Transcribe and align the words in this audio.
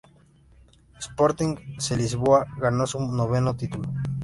Sporting 0.99 1.53
de 1.77 1.95
Lisboa 1.95 2.47
ganó 2.57 2.87
su 2.87 2.99
noveno 2.99 3.55
título. 3.55 3.87